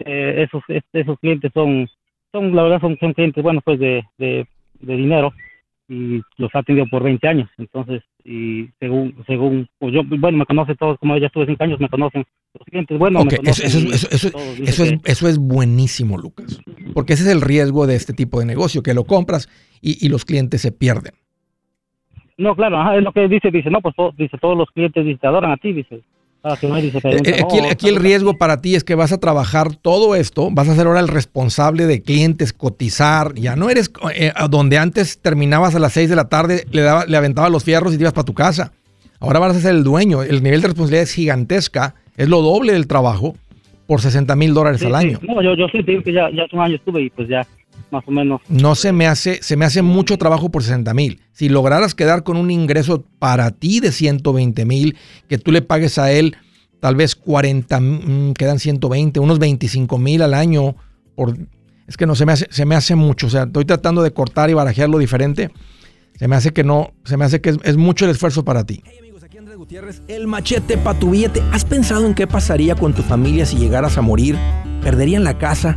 [0.00, 1.88] eh, esos esos clientes son,
[2.32, 4.46] son la verdad son, son clientes, bueno, pues de, de,
[4.80, 5.32] dinero
[5.88, 7.50] y los ha tenido por 20 años.
[7.58, 11.80] Entonces, y según, según pues yo, bueno, me conocen todos, como ya estuve 5 años,
[11.80, 12.98] me conocen los clientes.
[12.98, 14.28] Bueno, me eso, eso, eso,
[14.62, 16.60] eso, es, eso es buenísimo, Lucas.
[16.94, 19.48] Porque ese es el riesgo de este tipo de negocio, que lo compras
[19.80, 21.12] y, y los clientes se pierden.
[22.38, 25.52] No, claro, es lo que dice, dice, no, pues dice, todos los clientes te adoran
[25.52, 26.02] a ti, dice.
[26.44, 30.68] Ah, eh, aquí, el riesgo para ti es que vas a trabajar todo esto, vas
[30.68, 35.76] a ser ahora el responsable de clientes, cotizar, ya no eres eh, donde antes terminabas
[35.76, 38.12] a las 6 de la tarde, le, daba, le aventabas los fierros y te ibas
[38.12, 38.72] para tu casa.
[39.20, 42.72] Ahora vas a ser el dueño, el nivel de responsabilidad es gigantesca, es lo doble
[42.72, 43.36] del trabajo
[43.86, 45.20] por 60 mil dólares al año.
[45.22, 47.46] No, yo, yo sí digo que ya, ya un año estuve y pues ya
[47.90, 48.40] más o menos.
[48.48, 51.20] No se me hace, se me hace mucho trabajo por 60 mil.
[51.32, 54.96] Si lograras quedar con un ingreso para ti de 120 mil,
[55.28, 56.36] que tú le pagues a él
[56.80, 60.74] tal vez 40, mm, quedan 120, unos 25 mil al año.
[61.14, 61.36] Por,
[61.86, 63.28] es que no, se me, hace, se me hace mucho.
[63.28, 65.52] O sea, estoy tratando de cortar y barajearlo diferente.
[66.18, 68.82] Se me hace que no, se me hace que es, mucho el esfuerzo para ti.
[68.84, 71.40] Hey amigos, aquí Andrés Gutiérrez, el machete para tu billete.
[71.52, 74.36] ¿Has pensado en qué pasaría con tu familia si llegaras a morir?
[74.82, 75.76] ¿Perderían la casa?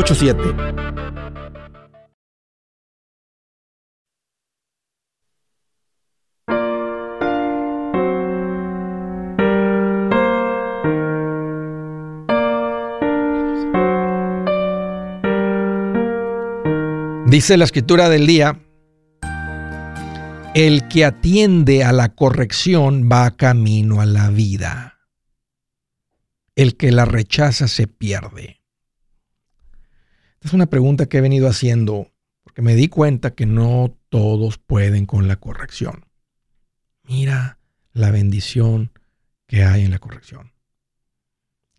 [0.03, 0.81] 844-748-8887.
[17.27, 18.59] Dice la escritura del día,
[20.53, 24.99] el que atiende a la corrección va camino a la vida.
[26.57, 28.60] El que la rechaza se pierde.
[30.41, 32.11] Esta es una pregunta que he venido haciendo
[32.43, 36.05] porque me di cuenta que no todos pueden con la corrección.
[37.03, 37.59] Mira
[37.93, 38.91] la bendición
[39.45, 40.51] que hay en la corrección.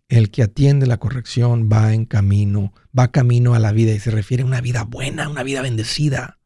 [0.07, 4.11] El que atiende la corrección va en camino, va camino a la vida y se
[4.11, 6.39] refiere a una vida buena, una vida bendecida.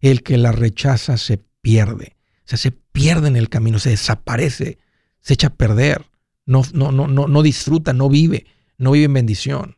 [0.00, 2.18] El que la rechaza se pierde.
[2.40, 4.76] O sea, se pierde en el camino, se desaparece,
[5.20, 6.04] se echa a perder.
[6.44, 8.44] No, no, no, no, no disfruta, no vive,
[8.76, 9.77] no vive en bendición.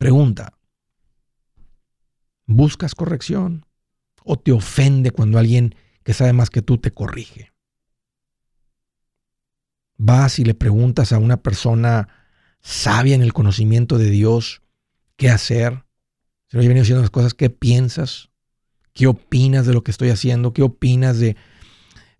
[0.00, 0.58] Pregunta,
[2.46, 3.66] ¿buscas corrección?
[4.24, 7.52] ¿O te ofende cuando alguien que sabe más que tú te corrige?
[9.98, 12.08] Vas y le preguntas a una persona
[12.62, 14.62] sabia en el conocimiento de Dios
[15.16, 15.84] qué hacer.
[16.48, 18.30] Se lo he venido diciendo las cosas, ¿qué piensas?
[18.94, 20.54] ¿Qué opinas de lo que estoy haciendo?
[20.54, 21.36] ¿Qué opinas de,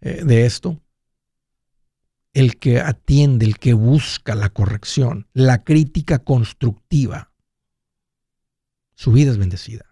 [0.02, 0.82] eh, de esto?
[2.34, 7.29] El que atiende, el que busca la corrección, la crítica constructiva,
[9.00, 9.86] su vida es bendecida.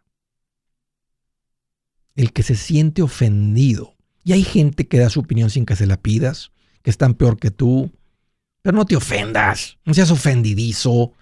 [2.15, 5.87] El que se siente ofendido, y hay gente que da su opinión sin que se
[5.87, 6.53] la pidas,
[6.83, 7.91] que están peor que tú,
[8.61, 11.15] pero no te ofendas, no seas ofendidizo,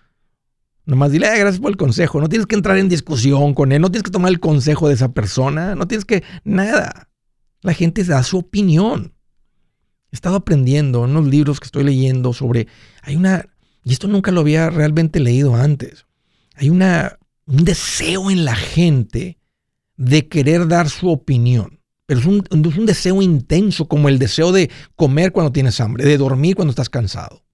[0.84, 2.20] Nomás dile, gracias por el consejo.
[2.20, 4.94] No tienes que entrar en discusión con él, no tienes que tomar el consejo de
[4.94, 7.08] esa persona, no tienes que nada.
[7.60, 9.12] La gente da su opinión.
[10.12, 12.66] He estado aprendiendo en unos libros que estoy leyendo sobre,
[13.02, 13.46] hay una,
[13.84, 16.06] y esto nunca lo había realmente leído antes,
[16.54, 19.38] hay una, un deseo en la gente
[19.96, 21.80] de querer dar su opinión.
[22.06, 26.04] Pero es un, es un deseo intenso, como el deseo de comer cuando tienes hambre,
[26.04, 27.44] de dormir cuando estás cansado.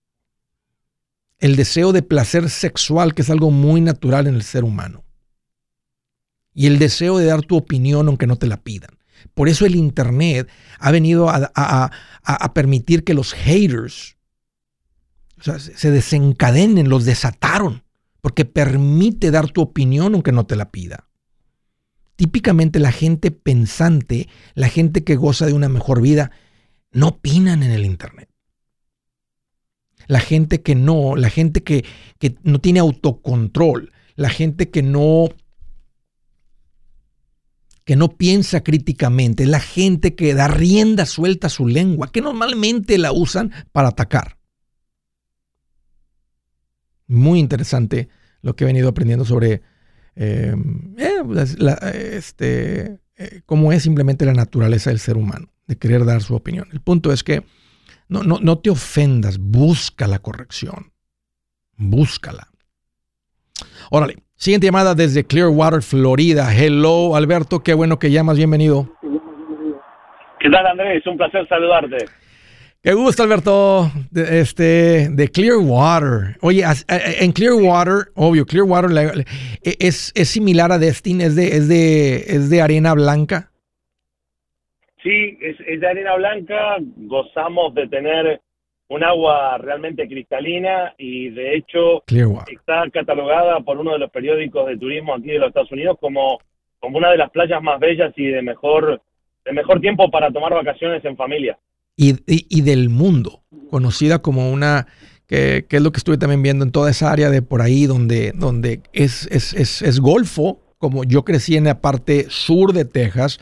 [1.38, 5.04] El deseo de placer sexual, que es algo muy natural en el ser humano.
[6.54, 8.90] Y el deseo de dar tu opinión aunque no te la pidan.
[9.34, 14.16] Por eso el Internet ha venido a, permitir que los haters
[15.40, 17.84] se desencadenen, los desataron,
[18.22, 21.08] porque permite dar tu opinión aunque no te la pida.
[22.16, 26.30] Típicamente la gente pensante, la gente que goza de una mejor vida,
[26.92, 28.30] no opinan en el Internet.
[30.06, 31.84] La gente que no, la gente que,
[32.18, 35.28] que no tiene autocontrol, la gente que no
[37.84, 42.96] que no piensa críticamente, la gente que da rienda suelta a su lengua, que normalmente
[42.96, 44.38] la usan para atacar.
[47.12, 48.08] Muy interesante
[48.40, 49.62] lo que he venido aprendiendo sobre
[50.16, 50.54] eh,
[50.98, 56.34] eh, este, eh, cómo es simplemente la naturaleza del ser humano, de querer dar su
[56.34, 56.68] opinión.
[56.72, 57.44] El punto es que
[58.08, 60.92] no, no, no te ofendas, busca la corrección,
[61.76, 62.48] búscala.
[63.90, 66.52] Órale, Siguiente llamada desde Clearwater, Florida.
[66.52, 68.88] Hello, Alberto, qué bueno que llamas, bienvenido.
[70.40, 71.06] ¿Qué tal, Andrés?
[71.06, 72.06] Un placer saludarte.
[72.84, 76.36] Qué gusto, Alberto, de, este, de Clearwater.
[76.40, 79.24] Oye, en Clearwater, obvio, Clearwater
[79.62, 83.52] e, es, es similar a Destin, es de, es de, es de arena blanca.
[85.00, 86.78] Sí, es, es de arena blanca.
[86.80, 88.40] Gozamos de tener
[88.88, 92.02] un agua realmente cristalina y de hecho
[92.50, 96.40] está catalogada por uno de los periódicos de turismo aquí de los Estados Unidos como,
[96.80, 99.00] como una de las playas más bellas y de mejor,
[99.44, 101.56] de mejor tiempo para tomar vacaciones en familia.
[101.96, 104.86] Y, y, del mundo, conocida como una,
[105.26, 107.86] que, que, es lo que estuve también viendo en toda esa área de por ahí
[107.86, 112.84] donde, donde es, es, es, es golfo, como yo crecí en la parte sur de
[112.84, 113.38] Texas,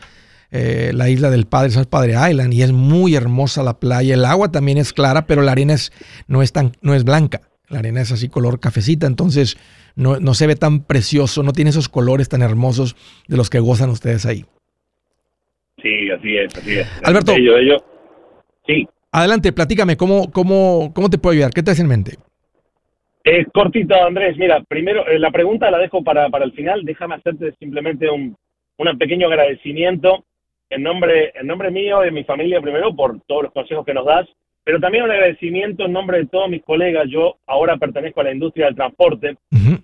[0.51, 4.13] eh, la isla del Padre, es Padre Island, y es muy hermosa la playa.
[4.13, 5.93] El agua también es clara, pero la arena es,
[6.27, 7.41] no, es tan, no es blanca.
[7.69, 9.57] La arena es así color cafecita, entonces
[9.95, 12.97] no, no se ve tan precioso, no tiene esos colores tan hermosos
[13.29, 14.45] de los que gozan ustedes ahí.
[15.81, 16.87] Sí, así es, así es.
[17.03, 17.33] Alberto.
[18.71, 18.87] Sí.
[19.11, 21.51] Adelante, platícame, ¿cómo, cómo, ¿cómo te puedo ayudar?
[21.51, 22.17] ¿Qué te hace en mente?
[23.23, 24.37] Eh, cortito, Andrés.
[24.37, 26.83] Mira, primero, eh, la pregunta la dejo para, para el final.
[26.85, 28.35] Déjame hacerte simplemente un,
[28.77, 30.23] un pequeño agradecimiento
[30.69, 33.93] en nombre, en nombre mío y de mi familia primero por todos los consejos que
[33.93, 34.25] nos das,
[34.63, 37.07] pero también un agradecimiento en nombre de todos mis colegas.
[37.09, 39.35] Yo ahora pertenezco a la industria del transporte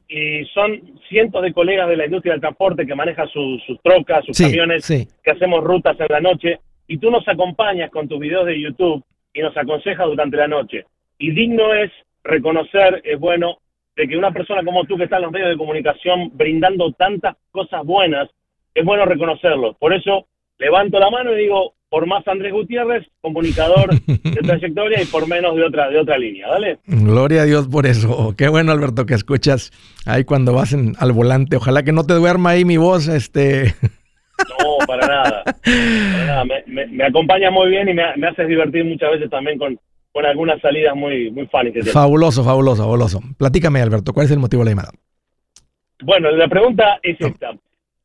[0.07, 4.37] y son cientos de colegas de la industria del transporte que manejan sus trocas, sus
[4.37, 8.61] camiones, que hacemos rutas en la noche y tú nos acompañas con tus videos de
[8.61, 10.85] YouTube y nos aconsejas durante la noche.
[11.19, 11.91] Y digno es
[12.23, 13.57] reconocer, es bueno,
[13.95, 17.35] de que una persona como tú que está en los medios de comunicación brindando tantas
[17.51, 18.29] cosas buenas,
[18.73, 19.73] es bueno reconocerlo.
[19.73, 20.27] Por eso
[20.59, 25.55] levanto la mano y digo, por más Andrés Gutiérrez, comunicador de trayectoria y por menos
[25.55, 26.79] de otra, de otra línea, ¿vale?
[26.85, 28.35] Gloria a Dios por eso.
[28.37, 29.71] Qué bueno, Alberto, que escuchas
[30.05, 31.55] ahí cuando vas al volante.
[31.55, 33.73] Ojalá que no te duerma ahí mi voz, este.
[34.87, 35.43] Para nada.
[35.43, 36.45] Para nada.
[36.45, 39.77] Me, me, acompaña muy bien y me, me haces divertir muchas veces también con,
[40.11, 41.71] con algunas salidas muy, muy funny.
[41.83, 43.19] fabuloso, fabuloso, fabuloso.
[43.37, 44.91] Platícame, Alberto, ¿cuál es el motivo de la llamada?
[46.03, 47.55] Bueno, la pregunta es esta.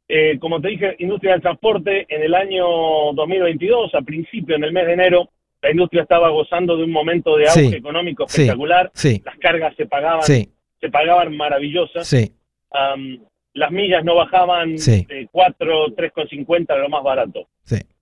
[0.09, 2.67] Eh, como te dije, industria del transporte, en el año
[3.15, 5.31] 2022, a principio, en el mes de enero,
[5.63, 8.91] la industria estaba gozando de un momento de auge económico espectacular.
[9.25, 12.13] Las cargas se pagaban, se pagaban maravillosas.
[13.55, 17.49] Las millas no bajaban de 4, 3,50 de lo más barato.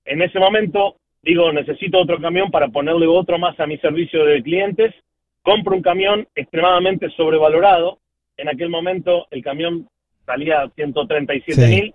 [0.05, 4.43] En ese momento, digo, necesito otro camión para ponerle otro más a mi servicio de
[4.43, 4.95] clientes.
[5.43, 7.99] Compro un camión extremadamente sobrevalorado.
[8.37, 9.89] En aquel momento el camión
[10.27, 11.95] salía a 137 mil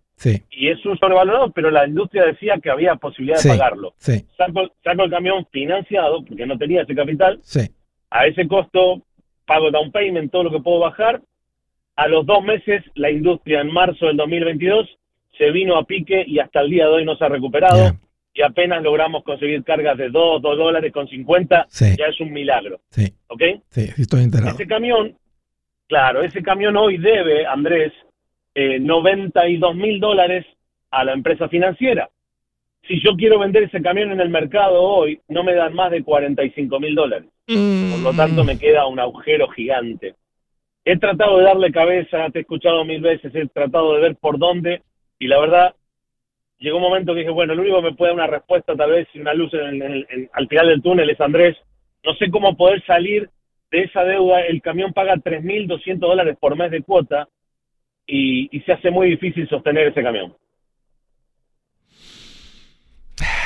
[0.49, 3.93] y es un sobrevalorado, pero la industria decía que había posibilidad de pagarlo.
[4.37, 7.39] Saco, el camión financiado, porque no tenía ese capital,
[8.09, 9.01] a ese costo
[9.45, 11.21] pago down payment, todo lo que puedo bajar.
[11.95, 14.87] A los dos meses, la industria en marzo del 2022
[15.37, 17.91] se vino a pique y hasta el día de hoy no se ha recuperado.
[18.33, 21.67] Y apenas logramos conseguir cargas de 2, 2 dólares con 50,
[21.97, 22.81] ya es un milagro.
[23.27, 23.41] ¿Ok?
[23.69, 24.51] Sí, estoy enterado.
[24.51, 25.17] Ese camión,
[25.87, 27.93] claro, ese camión hoy debe, Andrés,
[28.53, 30.45] eh, 92 mil dólares
[30.91, 32.09] a la empresa financiera.
[32.87, 36.03] Si yo quiero vender ese camión en el mercado hoy, no me dan más de
[36.03, 37.29] 45 mil dólares.
[37.47, 40.15] Por lo tanto, me queda un agujero gigante.
[40.85, 44.37] He tratado de darle cabeza, te he escuchado mil veces, he tratado de ver por
[44.37, 44.83] dónde,
[45.19, 45.75] y la verdad,
[46.59, 48.91] llegó un momento que dije, bueno, el único que me puede dar una respuesta, tal
[48.91, 51.57] vez, y una luz en al final del túnel es Andrés.
[52.03, 53.29] No sé cómo poder salir
[53.71, 54.41] de esa deuda.
[54.41, 57.27] El camión paga 3.200 dólares por mes de cuota
[58.07, 60.33] y, se hace muy difícil sostener ese camión.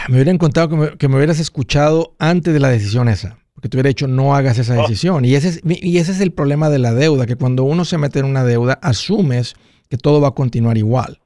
[0.08, 3.90] Me hubieran contado que me, hubieras escuchado antes de la decisión esa, porque te hubiera
[3.90, 4.82] dicho no hagas esa oh.
[4.84, 5.26] decisión.
[5.26, 7.98] Y, ese es, y ese es el problema de la deuda, que cuando uno se
[7.98, 9.56] mete en una deuda, asumes
[9.90, 11.20] que todo va a continuar igual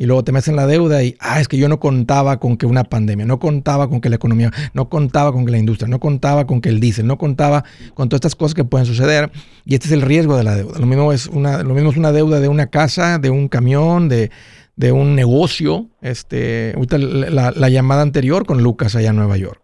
[0.00, 2.56] y luego te metes en la deuda y, ah, es que yo no contaba con
[2.56, 5.88] que una pandemia, no contaba con que la economía, no contaba con que la industria,
[5.88, 9.30] no contaba con que el diésel, no contaba con todas estas cosas que pueden suceder.
[9.66, 10.78] Y este es el riesgo de la deuda.
[10.78, 14.08] Lo mismo es una, lo mismo es una deuda de una casa, de un camión,
[14.08, 14.30] de,
[14.74, 15.90] de un negocio.
[16.00, 19.60] Este, ahorita la, la, llamada anterior con Lucas allá en Nueva York.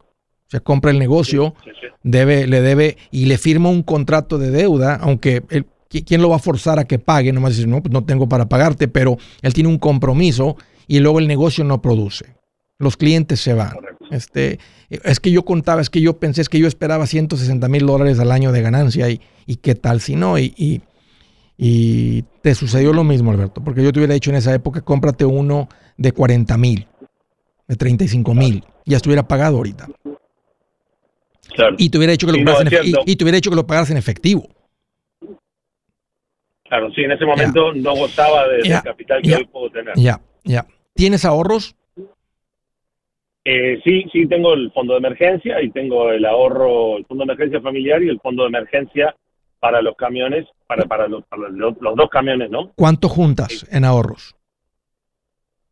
[0.47, 1.55] O sea, compra el negocio,
[2.03, 6.37] debe, le debe y le firma un contrato de deuda, aunque él ¿quién lo va
[6.37, 7.33] a forzar a que pague?
[7.33, 11.19] Nomás dice, no, pues no tengo para pagarte, pero él tiene un compromiso y luego
[11.19, 12.37] el negocio no produce.
[12.79, 13.77] Los clientes se van.
[14.11, 17.87] Este, es que yo contaba, es que yo pensé, es que yo esperaba 160 mil
[17.87, 20.39] dólares al año de ganancia y, y, qué tal si no.
[20.39, 20.83] Y, y,
[21.57, 25.25] y, te sucedió lo mismo, Alberto, porque yo te hubiera dicho en esa época, cómprate
[25.25, 26.87] uno de 40 mil,
[27.67, 29.89] de 35 mil, ya estuviera pagado ahorita.
[31.79, 32.39] Y te hubiera dicho que lo,
[33.07, 34.49] y, te hubiera dicho que lo pagaras en efectivo.
[36.65, 39.95] Claro, sí, en ese momento no gozaba del capital que hoy puedo tener.
[39.97, 40.67] Ya, ya.
[40.95, 41.77] ¿Tienes ahorros?
[43.45, 47.33] Eh, sí, sí, tengo el fondo de emergencia y tengo el ahorro, el fondo de
[47.33, 49.15] emergencia familiar y el fondo de emergencia
[49.61, 51.23] para los camiones, para, para, los,
[51.79, 52.73] dos camiones, ¿no?
[52.75, 54.35] ¿Cuánto juntas en ahorros?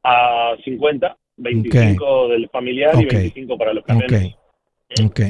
[0.04, 4.34] A 50, 25 del familiar y 25 para los camiones.
[5.00, 5.20] Ok, ok.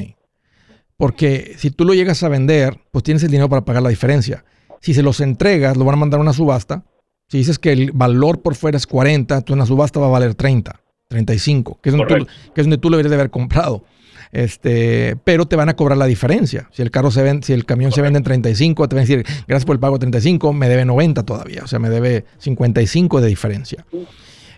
[0.97, 4.45] Porque si tú lo llegas a vender, pues tienes el dinero para pagar la diferencia.
[4.81, 6.85] Si se los entregas, lo van a mandar a una subasta.
[7.27, 10.11] Si dices que el valor por fuera es 40, tú en la subasta va a
[10.11, 13.31] valer 30, 35, que es, donde tú, que es donde tú lo deberías de haber
[13.31, 13.83] comprado.
[14.31, 16.69] Este, pero te van a cobrar la diferencia.
[16.71, 19.07] Si el carro se vende, si el camión se vende en 35, te van a
[19.07, 23.21] decir, gracias por el pago 35, me debe 90 todavía, o sea, me debe 55
[23.21, 23.85] de diferencia.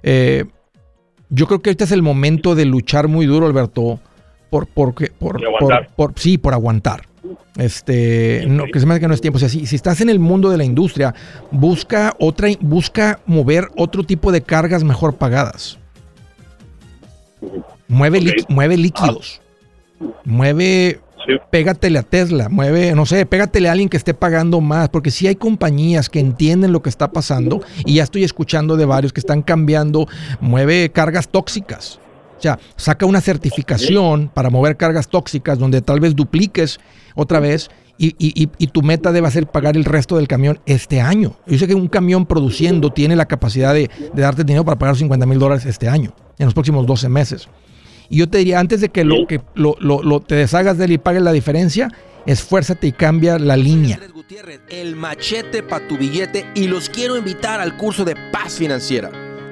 [0.04, 0.46] Eh,
[1.30, 4.00] yo creo que este es el momento de luchar muy duro, Alberto,
[4.50, 5.42] por, por, por,
[5.96, 7.04] por, sí, por aguantar.
[7.58, 9.38] Este, no, que se me hace que no es tiempo.
[9.38, 11.14] O sea, si, estás en el mundo de la industria,
[11.52, 15.80] busca otra, busca mover otro tipo de cargas mejor pagadas.
[17.88, 19.42] Mueve, mueve líquidos.
[20.24, 21.00] Mueve,
[21.50, 25.28] pégatele a Tesla, mueve, no sé, pégatele a alguien que esté pagando más, porque si
[25.28, 29.20] hay compañías que entienden lo que está pasando, y ya estoy escuchando de varios que
[29.20, 30.08] están cambiando,
[30.40, 32.00] mueve cargas tóxicas.
[32.38, 36.80] O sea, saca una certificación para mover cargas tóxicas donde tal vez dupliques
[37.16, 41.36] otra vez y, tu meta debe ser pagar el resto del camión este año.
[41.48, 45.26] Yo sé que un camión produciendo tiene la capacidad de, darte dinero para pagar 50
[45.26, 47.50] mil dólares este año, en los próximos 12 meses.
[48.10, 50.98] Y yo te diría, antes de que, lo, que lo, te deshagas de él y
[50.98, 51.90] pagues la diferencia,
[52.26, 54.00] esfuérzate y cambia la línea.
[54.70, 59.27] El machete para tu billete y los quiero invitar al curso de paz financiera.